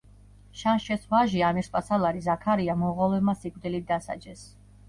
შანშეს 0.61 1.03
ვაჟი 1.11 1.43
ამირსპასალარი 1.49 2.25
ზაქარია 2.31 2.77
მონღოლებმა 2.85 3.37
სიკვდილით 3.43 3.87
დასაჯეს. 3.93 4.47